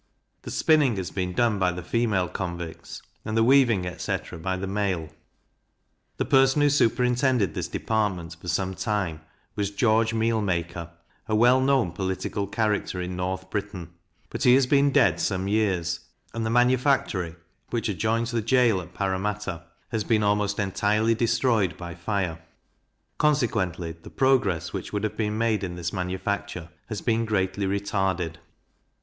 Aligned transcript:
The 0.41 0.49
spinning 0.49 0.95
has 0.95 1.11
been 1.11 1.33
done 1.33 1.59
by 1.59 1.71
the 1.71 1.83
female 1.83 2.27
convicts, 2.27 3.03
and 3.23 3.37
the 3.37 3.43
weaving, 3.43 3.85
etc. 3.85 4.39
by 4.39 4.57
the 4.57 4.65
male. 4.65 5.09
The 6.17 6.25
person 6.25 6.63
who 6.63 6.71
superintended 6.71 7.53
this 7.53 7.67
department, 7.67 8.35
for 8.41 8.47
some 8.47 8.73
time, 8.73 9.21
was 9.55 9.69
George 9.69 10.11
Mealmaker, 10.11 10.89
a 11.27 11.35
well 11.35 11.61
known 11.61 11.91
political 11.91 12.47
character 12.47 12.99
in 12.99 13.15
North 13.15 13.51
Britain; 13.51 13.91
but 14.31 14.41
he 14.41 14.55
has 14.55 14.65
been 14.65 14.89
dead 14.89 15.19
some 15.19 15.47
years, 15.47 15.99
and 16.33 16.47
the 16.47 16.49
manufactory, 16.49 17.35
which 17.69 17.87
adjoins 17.87 18.31
the 18.31 18.41
goal 18.41 18.81
at 18.81 18.95
Parramatta, 18.95 19.65
has 19.89 20.03
been 20.03 20.23
almost 20.23 20.57
entirely 20.57 21.13
destroyed 21.13 21.77
by 21.77 21.93
fire; 21.93 22.43
consequently, 23.19 23.91
the 23.91 24.09
progress 24.09 24.73
which 24.73 24.91
would 24.91 25.03
have 25.03 25.15
been 25.15 25.37
made 25.37 25.63
in 25.63 25.75
this 25.75 25.93
manufacture 25.93 26.69
has 26.89 27.01
been 27.01 27.23
greatly 27.23 27.67
retarded. 27.67 28.37